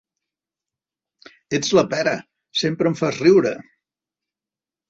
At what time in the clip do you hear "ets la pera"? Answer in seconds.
1.59-2.15